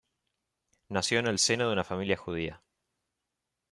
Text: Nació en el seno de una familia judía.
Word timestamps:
Nació 0.89 1.19
en 1.19 1.27
el 1.27 1.37
seno 1.37 1.67
de 1.67 1.73
una 1.73 1.83
familia 1.83 2.17
judía. 2.17 2.63